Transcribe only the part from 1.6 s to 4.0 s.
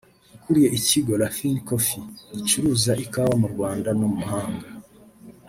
Coffee’ gicuruza ikawa mu Rwanda